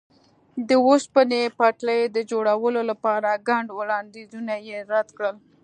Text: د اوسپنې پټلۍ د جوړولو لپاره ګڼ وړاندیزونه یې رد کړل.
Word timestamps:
د 0.67 0.69
اوسپنې 0.87 1.41
پټلۍ 1.57 2.01
د 2.15 2.17
جوړولو 2.31 2.81
لپاره 2.91 3.41
ګڼ 3.47 3.63
وړاندیزونه 3.79 4.53
یې 4.67 4.77
رد 4.91 5.07
کړل. 5.17 5.35